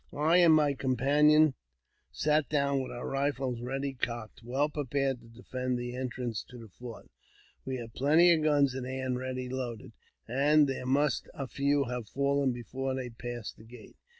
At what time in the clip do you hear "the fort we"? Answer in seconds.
6.57-7.75